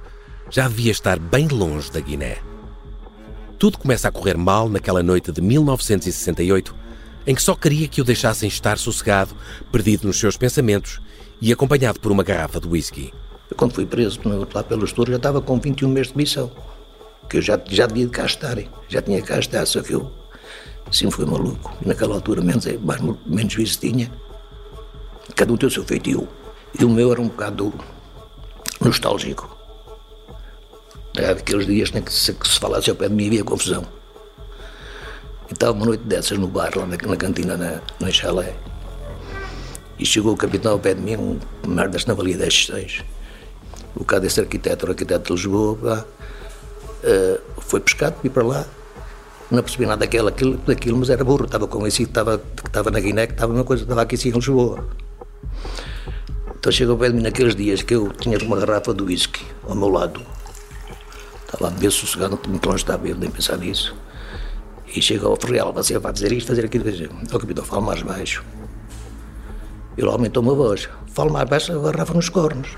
[0.49, 2.39] já devia estar bem longe da Guiné.
[3.57, 6.75] Tudo começa a correr mal naquela noite de 1968,
[7.25, 9.33] em que só queria que o deixassem estar sossegado,
[9.71, 10.99] perdido nos seus pensamentos
[11.39, 13.13] e acompanhado por uma garrafa de whisky.
[13.49, 14.19] Eu, quando fui preso
[14.53, 16.51] lá pelos touros, já estava com 21 meses de missão.
[17.29, 18.57] Que eu já, já devia de cá estar,
[18.89, 20.11] já tinha cá estar, só que eu
[20.91, 21.73] sim fui maluco.
[21.85, 24.11] Naquela altura menos, mais, menos juízo tinha.
[25.33, 26.27] Cada um tem o seu feitio.
[26.77, 27.73] E o meu era um bocado
[28.81, 29.55] nostálgico.
[31.15, 33.85] Era daqueles dias né, que, se, que se falasse ao pé de mim havia confusão.
[35.49, 38.55] E estava uma noite dessas no bar, lá na, na cantina, na, no chalé.
[39.97, 43.03] E chegou o capitão ao pé de mim, um merdas na valia 10 6
[43.95, 46.05] o bocado desse arquiteto, o arquiteto de Lisboa, pá,
[47.03, 48.65] uh, foi pescado, fui para lá,
[49.49, 52.99] não percebi nada daquilo, daquilo mas era burro, estava convencido que estava, que estava na
[52.99, 54.85] Guiné, que estava uma coisa, estava aqui sim em Lisboa.
[56.57, 59.89] Então chegou para mim naqueles dias que eu tinha uma garrafa de whisky ao meu
[59.89, 60.21] lado.
[61.45, 63.95] Estava bem sossegado, muito longe estava eu, nem pensar nisso.
[64.87, 68.01] E chegou ao Ferreal, você vai dizer isto, fazer aquilo, dizer, o capitão, fala mais
[68.01, 68.43] baixo.
[69.97, 72.75] Ele aumentou uma voz, fala mais baixo, a garrafa nos cornos.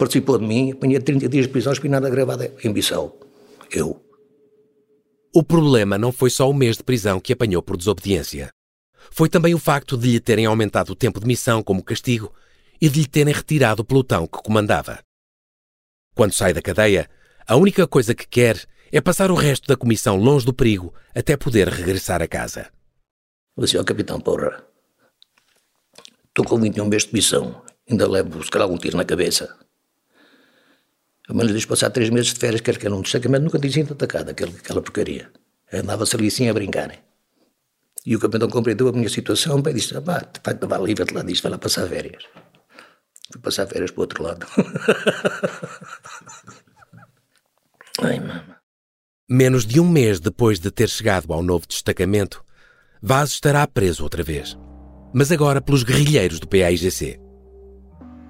[0.00, 3.20] participou de mim, apanhei 30 dias de prisão espinada gravada em Bissau.
[3.70, 4.00] Eu.
[5.32, 8.50] O problema não foi só o mês de prisão que apanhou por desobediência.
[9.12, 12.34] Foi também o facto de lhe terem aumentado o tempo de missão como castigo
[12.80, 14.98] e de lhe terem retirado o pelotão que comandava.
[16.16, 17.08] Quando sai da cadeia,
[17.46, 21.36] a única coisa que quer é passar o resto da comissão longe do perigo até
[21.36, 22.68] poder regressar a casa.
[23.56, 24.64] Disse, ó capitão, porra,
[26.26, 29.56] estou com 21 meses de missão, ainda levo, se calhar, um tiro na cabeça.
[31.30, 33.92] A lhe diz passar três meses de férias, quer que um destacamento, nunca tinha sido
[33.92, 35.30] atacado, aquela, aquela porcaria.
[35.72, 36.92] Andava-se ali assim a brincar.
[38.04, 40.22] E o capitão compreendeu a minha situação, bem, disse, ah, vai,
[40.60, 42.24] vai livre-te lá disto, vai lá passar férias.
[43.32, 44.44] Fui passar férias para o outro lado.
[48.02, 48.58] Ai, mama.
[49.28, 52.44] Menos de um mês depois de ter chegado ao novo destacamento,
[53.00, 54.58] Vaz estará preso outra vez.
[55.14, 57.18] Mas agora pelos guerrilheiros do PAIGC.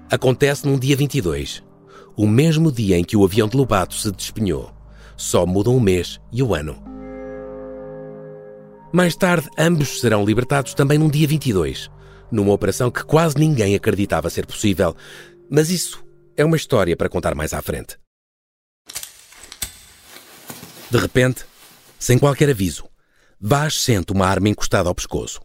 [0.09, 1.63] Acontece num dia 22,
[2.21, 4.71] o mesmo dia em que o avião de Lobato se despenhou.
[5.17, 6.77] Só mudam o mês e o ano.
[8.93, 11.89] Mais tarde, ambos serão libertados também num dia 22,
[12.31, 14.95] numa operação que quase ninguém acreditava ser possível.
[15.49, 16.05] Mas isso
[16.37, 17.97] é uma história para contar mais à frente.
[20.91, 21.43] De repente,
[21.97, 22.85] sem qualquer aviso,
[23.39, 25.41] Vaz sente uma arma encostada ao pescoço.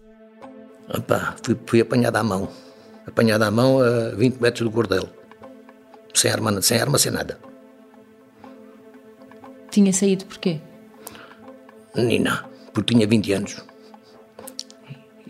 [0.95, 2.51] Opa, fui, fui apanhado à mão.
[3.07, 5.09] Apanhado à mão a 20 metros do cordel
[6.16, 7.38] sem arma, sem arma, sem nada.
[9.70, 10.61] Tinha saído porquê?
[11.94, 13.64] Nina, porque tinha 20 anos.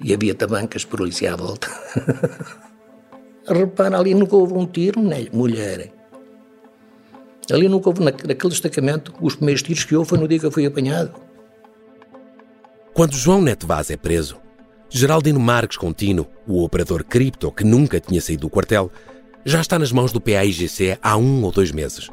[0.03, 1.69] E havia tabancas por ali à volta.
[3.49, 5.93] Repara, ali nunca houve um tiro, né, mulher.
[7.51, 10.53] Ali nunca houve, naquele destacamento, os primeiros tiros que houve foi no dia que eu
[10.53, 11.13] fui apanhado.
[12.93, 14.37] Quando João Neto Vaz é preso,
[14.89, 18.91] Geraldino Marques Contino, o operador cripto que nunca tinha saído do quartel,
[19.47, 22.11] já está nas mãos do PAIGC há um ou dois meses.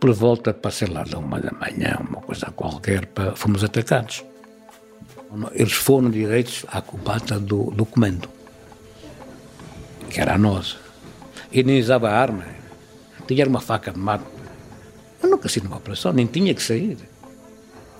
[0.00, 4.24] Por volta, passei lá de uma da manhã, uma coisa qualquer, fomos atacados.
[5.52, 8.26] Eles foram direitos à cubata do, do comando,
[10.08, 10.76] que era a nossa.
[11.52, 12.46] E nem usava arma,
[13.28, 14.24] tinha uma faca de mato.
[15.22, 16.96] Eu nunca saí numa operação, nem tinha que sair.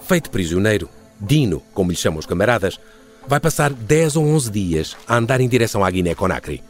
[0.02, 0.88] Feito prisioneiro,
[1.20, 2.80] Dino, como lhe chamam os camaradas,
[3.28, 6.62] vai passar 10 ou 11 dias a andar em direção à Guiné-Conakry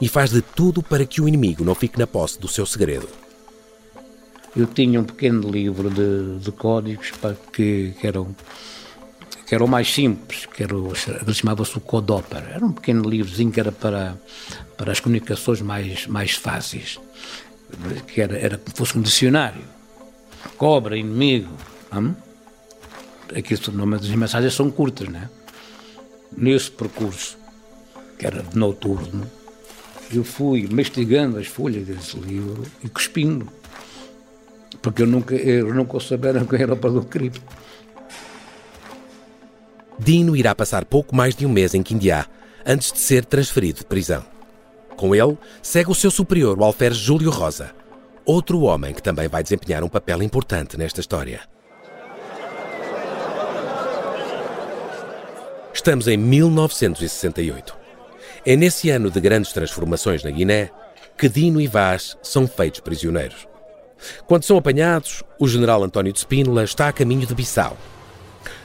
[0.00, 3.08] e faz de tudo para que o inimigo não fique na posse do seu segredo.
[4.56, 8.34] Eu tinha um pequeno livro de, de códigos para que, que eram
[9.46, 10.74] que era o mais simples, que era
[11.34, 12.44] chamava-se o Codóper.
[12.54, 14.16] Era um pequeno livrozinho que era para,
[14.76, 17.00] para as comunicações mais, mais fáceis,
[18.06, 19.64] que era, era como fosse um dicionário.
[20.56, 21.52] Cobra, inimigo.
[21.92, 22.14] Hum?
[23.36, 25.28] Aqui as mensagens são curtas, né?
[26.36, 27.36] Nesse percurso,
[28.20, 29.28] que era noturno,
[30.16, 33.48] eu fui mastigando as folhas desse livro e cuspindo.
[34.82, 37.42] Porque eu nunca, eu nunca souberam quem era o Padre Cripto.
[39.98, 42.26] Dino irá passar pouco mais de um mês em Quindiá,
[42.64, 44.24] antes de ser transferido de prisão.
[44.96, 47.72] Com ele, segue o seu superior, o alferes Júlio Rosa,
[48.24, 51.40] outro homem que também vai desempenhar um papel importante nesta história.
[55.72, 57.79] Estamos em 1968.
[58.44, 60.70] É nesse ano de grandes transformações na Guiné
[61.18, 63.46] que Dino e Vaz são feitos prisioneiros.
[64.26, 67.76] Quando são apanhados, o general António de Spínola está a caminho de Bissau.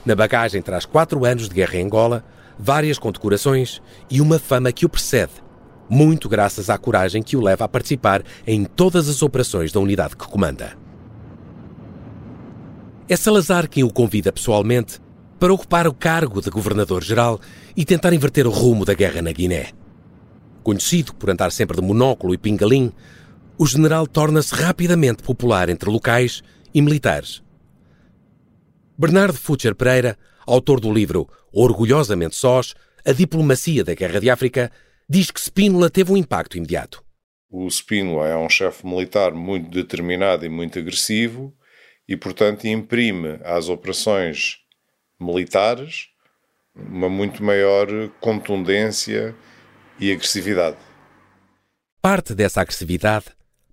[0.05, 2.23] Na bagagem traz quatro anos de guerra em Angola,
[2.57, 5.33] várias condecorações e uma fama que o precede,
[5.89, 10.15] muito graças à coragem que o leva a participar em todas as operações da unidade
[10.15, 10.77] que comanda.
[13.09, 15.01] É Salazar quem o convida pessoalmente
[15.39, 17.39] para ocupar o cargo de governador-geral
[17.76, 19.71] e tentar inverter o rumo da guerra na Guiné.
[20.63, 22.91] Conhecido por andar sempre de monóculo e pingalim,
[23.58, 26.41] o general torna-se rapidamente popular entre locais
[26.74, 27.43] e militares.
[28.98, 32.74] Bernardo Futcher Pereira, autor do livro Orgulhosamente Sós,
[33.06, 34.71] A Diplomacia da Guerra de África,
[35.08, 37.04] diz que Spínola teve um impacto imediato.
[37.50, 41.54] O Spínola é um chefe militar muito determinado e muito agressivo
[42.08, 44.64] e, portanto, imprime às operações
[45.19, 46.10] militares
[46.75, 47.88] uma muito maior
[48.19, 49.36] contundência
[49.99, 50.78] e agressividade.
[52.01, 53.25] Parte dessa agressividade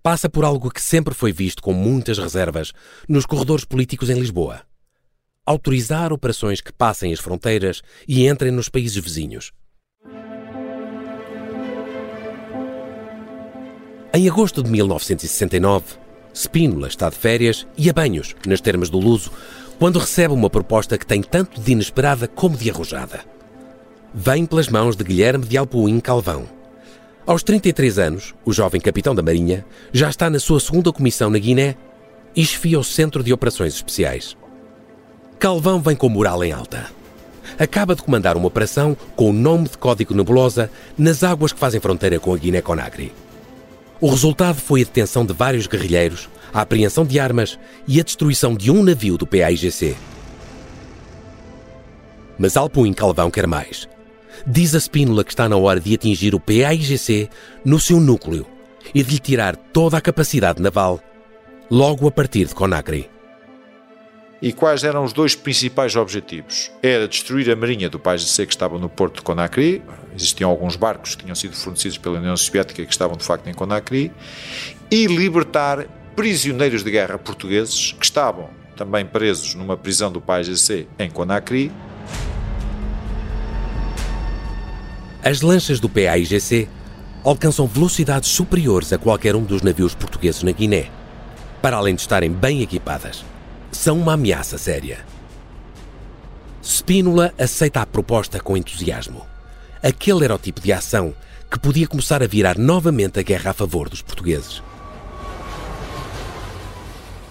[0.03, 2.73] passa por algo que sempre foi visto com muitas reservas
[3.09, 4.63] nos corredores políticos em Lisboa:
[5.45, 9.53] autorizar operações que passem as fronteiras e entrem nos países vizinhos.
[14.15, 15.97] Em agosto de 1969,
[16.35, 19.31] Spínola está de férias e a banhos, nas termas do Luso,
[19.79, 23.21] quando recebe uma proposta que tem tanto de inesperada como de arrojada.
[24.15, 26.45] Vem pelas mãos de Guilherme de Alpuim Calvão.
[27.27, 31.39] Aos 33 anos, o jovem capitão da Marinha já está na sua segunda comissão na
[31.39, 31.77] Guiné
[32.35, 34.37] e esfia o Centro de Operações Especiais.
[35.39, 36.87] Calvão vem com moral em alta.
[37.59, 41.81] Acaba de comandar uma operação com o nome de Código Nebulosa nas águas que fazem
[41.81, 43.13] fronteira com a Guiné-Conakry.
[44.01, 48.55] O resultado foi a detenção de vários guerrilheiros a apreensão de armas e a destruição
[48.55, 49.97] de um navio do PAIGC.
[52.39, 53.89] Mas Alpuim Calvão quer mais.
[54.47, 57.29] Diz a Spínola que está na hora de atingir o PAIGC
[57.65, 58.47] no seu núcleo
[58.95, 61.01] e de lhe tirar toda a capacidade naval,
[61.71, 63.09] logo a partir de Conakry.
[64.43, 66.73] E quais eram os dois principais objetivos?
[66.83, 69.81] Era destruir a marinha do PAIGC que estava no porto de Conakry,
[70.17, 73.55] existiam alguns barcos que tinham sido fornecidos pela União Soviética que estavam de facto em
[73.55, 74.11] Conakry,
[74.91, 81.11] e libertar prisioneiros de guerra portugueses que estavam também presos numa prisão do PAIGC em
[81.11, 81.71] Conakry.
[85.23, 86.69] As lanchas do PAIGC
[87.23, 90.91] alcançam velocidades superiores a qualquer um dos navios portugueses na Guiné.
[91.61, 93.25] Para além de estarem bem equipadas,
[93.71, 95.07] são uma ameaça séria.
[96.63, 99.25] Spínola aceita a proposta com entusiasmo.
[99.83, 101.15] Aquele era o tipo de ação
[101.51, 104.63] que podia começar a virar novamente a guerra a favor dos portugueses.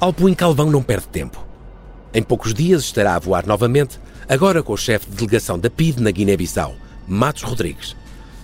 [0.01, 1.45] Alpuim Calvão não perde tempo.
[2.11, 5.99] Em poucos dias estará a voar novamente, agora com o chefe de delegação da PID
[5.99, 6.75] na Guiné-Bissau,
[7.07, 7.95] Matos Rodrigues.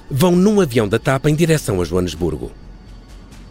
[0.08, 2.51] Vão num avião da TAP em direção a Joanesburgo.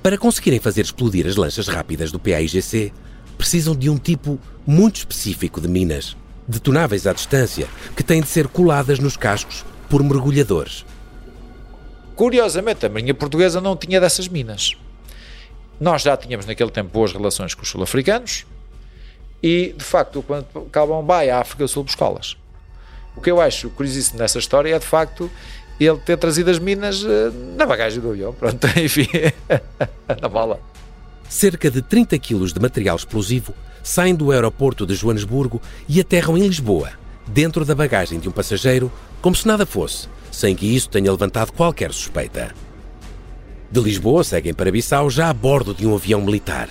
[0.05, 2.93] Para conseguirem fazer explodir as lanchas rápidas do PAIGC,
[3.37, 8.47] precisam de um tipo muito específico de minas, detonáveis à distância, que têm de ser
[8.47, 10.87] coladas nos cascos por mergulhadores.
[12.15, 14.77] Curiosamente, a Marinha Portuguesa não tinha dessas minas.
[15.81, 18.47] Nós já tínhamos naquele tempo boas relações com os sul-africanos
[19.43, 22.37] e, de facto, quando Calvão vai à África do Sul buscá-las.
[23.15, 25.31] O que eu acho curiosíssimo nessa história é, de facto,
[25.79, 28.33] ele ter trazido as minas eh, na bagagem do avião.
[28.33, 29.09] Pronto, enfim,
[30.21, 30.61] na bala.
[31.29, 36.47] Cerca de 30 quilos de material explosivo saem do aeroporto de Joanesburgo e aterram em
[36.47, 36.93] Lisboa,
[37.27, 41.53] dentro da bagagem de um passageiro, como se nada fosse, sem que isso tenha levantado
[41.53, 42.66] qualquer suspeita.
[43.71, 46.69] De Lisboa seguem para Bissau já a bordo de um avião militar.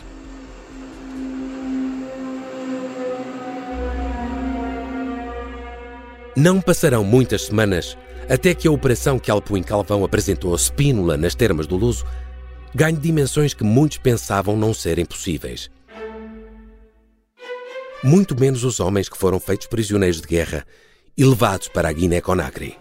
[6.36, 7.98] Não passarão muitas semanas
[8.30, 12.06] até que a operação que Alpuim Calvão apresentou a Spínola nas termas do Luso
[12.74, 15.70] ganhe dimensões que muitos pensavam não serem possíveis.
[18.04, 20.66] Muito menos os homens que foram feitos prisioneiros de guerra
[21.18, 22.78] e levados para a Guiné-Conakry.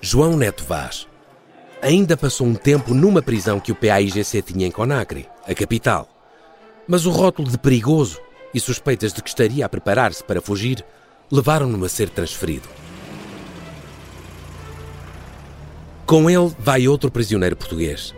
[0.00, 1.09] João Neto Vaz
[1.82, 6.08] ainda passou um tempo numa prisão que o PAIGC tinha em Conakry, a capital.
[6.86, 8.20] Mas o rótulo de perigoso
[8.52, 10.84] e suspeitas de que estaria a preparar-se para fugir
[11.30, 12.68] levaram-no a ser transferido.
[16.06, 18.12] Com ele vai outro prisioneiro português,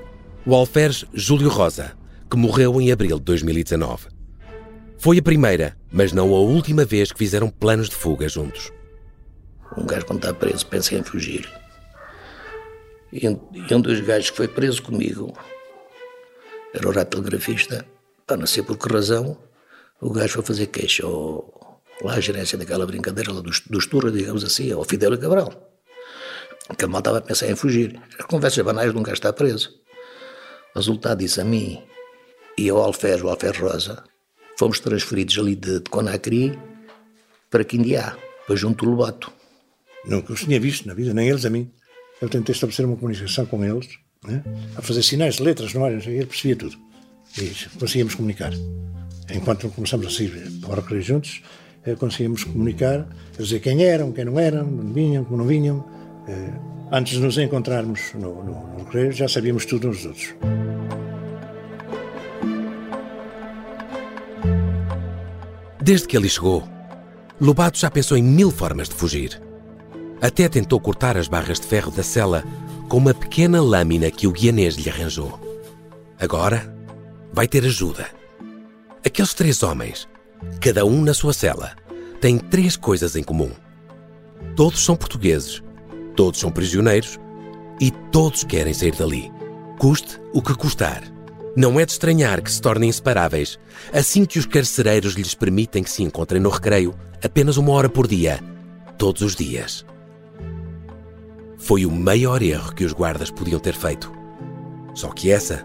[0.46, 1.92] o alferes Júlio Rosa,
[2.30, 4.08] que morreu em abril de 2019.
[4.96, 8.72] Foi a primeira, mas não a última vez que fizeram planos de fuga juntos.
[9.76, 11.61] Um gajo, quando está preso, pensa em fugir.
[13.12, 15.36] E um, dos gajos que foi preso comigo
[16.72, 17.84] era o radiografista.
[18.26, 19.36] Para não sei por que razão,
[20.00, 24.12] o gajo foi fazer queixa ao, lá a gerência daquela brincadeira lá dos, dos turras,
[24.14, 25.68] digamos assim, ao Fidel Cabral.
[26.78, 28.00] Que mal estava a pensar em fugir.
[28.18, 29.78] As conversas banais de um gajo está preso.
[30.74, 31.82] Resultado disso, a mim
[32.56, 34.04] e ao Alfer, o Alfer Rosa,
[34.58, 36.58] fomos transferidos ali de, de Conakry
[37.50, 39.30] para Quindiá, para junto do Lobato.
[40.06, 41.70] Nunca os tinha visto na vida, nem eles a mim.
[42.22, 44.44] Eu tentei estabelecer uma comunicação com eles, né?
[44.76, 46.78] a fazer sinais de letras no ar, ele percebia tudo.
[47.36, 47.50] E
[47.80, 48.52] conseguíamos comunicar.
[49.28, 51.42] Enquanto começamos a sair para o recreio juntos,
[51.84, 55.84] eh, conseguíamos comunicar, dizer quem eram, quem não eram, onde vinham, como não vinham.
[56.28, 56.50] Eh,
[56.92, 60.34] antes de nos encontrarmos no, no, no recreio, já sabíamos tudo uns dos outros.
[65.82, 66.62] Desde que ali chegou,
[67.40, 69.42] Lobato já pensou em mil formas de fugir.
[70.22, 72.44] Até tentou cortar as barras de ferro da cela
[72.88, 75.36] com uma pequena lâmina que o guianês lhe arranjou.
[76.16, 76.72] Agora
[77.32, 78.06] vai ter ajuda.
[79.04, 80.08] Aqueles três homens,
[80.60, 81.72] cada um na sua cela,
[82.20, 83.50] têm três coisas em comum.
[84.54, 85.60] Todos são portugueses,
[86.14, 87.18] todos são prisioneiros
[87.80, 89.28] e todos querem sair dali,
[89.76, 91.02] custe o que custar.
[91.56, 93.58] Não é de estranhar que se tornem inseparáveis
[93.92, 96.94] assim que os carcereiros lhes permitem que se encontrem no recreio
[97.24, 98.38] apenas uma hora por dia,
[98.96, 99.84] todos os dias.
[101.62, 104.12] Foi o maior erro que os guardas podiam ter feito.
[104.94, 105.64] Só que essa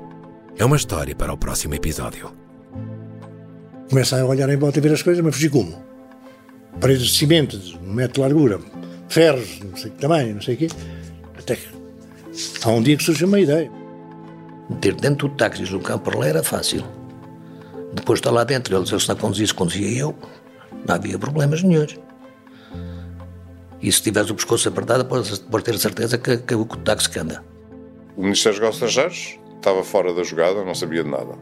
[0.56, 2.32] é uma história para o próximo episódio.
[3.89, 5.76] Começa a olhar em volta e ver as coisas, mas fugir como?
[6.80, 8.60] Paredes de cimento, de um metro de largura,
[9.10, 10.68] ferros, não sei que tamanho, não sei o quê.
[11.36, 11.68] Até que
[12.64, 13.72] há um dia que surge uma ideia.
[14.70, 16.84] Meter dentro do táxi do campo lá era fácil.
[17.95, 20.16] Depois está lá dentro, ele disse, se não conduzisse, conduzia eu.
[20.88, 21.98] Não havia problemas nenhums.
[23.82, 27.19] E se tiveres o pescoço apertado, podes, podes ter certeza que, que o táxi que
[27.19, 27.43] anda.
[28.15, 31.36] O Ministério dos Negócios Estrangeiros estava fora da jogada, não sabia de nada.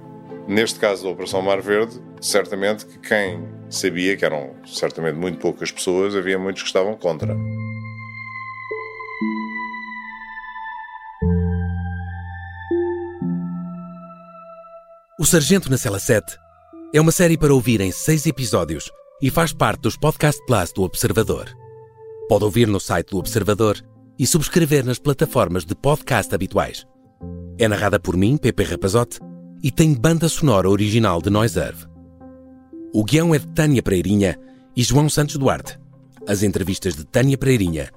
[0.47, 5.71] Neste caso da Operação Mar Verde, certamente que quem sabia, que eram certamente muito poucas
[5.71, 7.35] pessoas, havia muitos que estavam contra.
[15.17, 16.37] O Sargento na Cela 7
[16.93, 20.83] é uma série para ouvir em seis episódios e faz parte dos Podcast Plus do
[20.83, 21.64] Observador.
[22.27, 23.79] Pode ouvir no site do Observador
[24.17, 26.83] e subscrever nas plataformas de podcast habituais.
[27.59, 29.19] É narrada por mim, Pepe Rapazote,
[29.61, 31.85] e tem banda sonora original de Noiserve.
[32.91, 34.39] O guião é de Tânia Pereirinha
[34.75, 35.79] e João Santos Duarte.
[36.27, 37.91] As entrevistas de Tânia Pereirinha.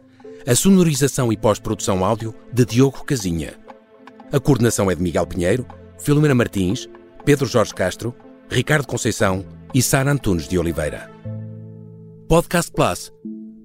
[0.47, 3.55] A sonorização e pós-produção áudio de Diogo Casinha.
[4.31, 5.66] A coordenação é de Miguel Pinheiro,
[5.99, 6.87] Filomena Martins,
[7.24, 8.14] Pedro Jorge Castro,
[8.51, 11.11] Ricardo Conceição e Sara Antunes de Oliveira.
[12.29, 13.11] Podcast Plus